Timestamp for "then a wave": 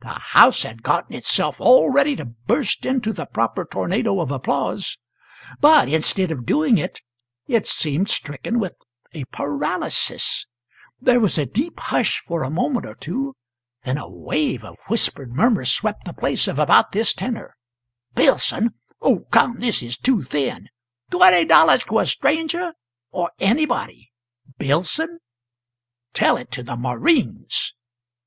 13.82-14.62